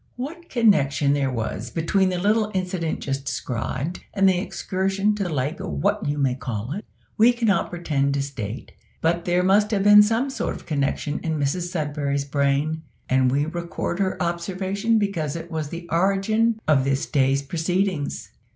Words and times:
What 0.15 0.49
connection 0.49 1.13
there 1.13 1.29
was 1.31 1.69
between 1.69 2.09
the 2.09 2.17
little 2.17 2.49
incident 2.55 3.01
just 3.01 3.23
described 3.23 3.99
and 4.15 4.27
the 4.27 4.39
excursion 4.39 5.13
to 5.13 5.29
Lake 5.29 5.57
"What 5.59 6.07
you 6.09 6.17
may 6.17 6.33
call 6.33 6.71
it" 6.71 6.85
we 7.19 7.31
cannot 7.31 7.69
pretend 7.69 8.15
to 8.15 8.23
state; 8.23 8.71
but 8.99 9.25
there 9.25 9.43
must 9.43 9.69
have 9.69 9.83
been 9.83 10.01
some 10.01 10.31
sort 10.31 10.55
of 10.55 10.65
connection 10.65 11.19
in 11.19 11.37
Mrs 11.39 11.69
Sudberry's 11.71 12.25
brain, 12.25 12.81
and 13.09 13.29
we 13.29 13.45
record 13.45 13.99
her 13.99 14.19
observation 14.23 14.97
because 14.97 15.35
it 15.35 15.51
was 15.51 15.69
the 15.69 15.87
origin 15.91 16.59
of 16.67 16.83
this 16.83 17.05
day's 17.05 17.43
proceedings. 17.43 18.31